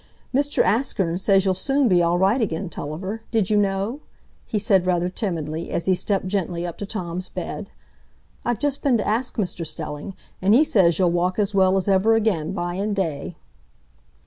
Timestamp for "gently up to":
6.25-6.87